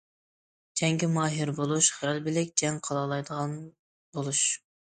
[0.79, 3.57] جەڭگە ماھىر بولۇش، غەلىبىلىك جەڭ قىلالايدىغان
[4.17, 4.45] بولۇش.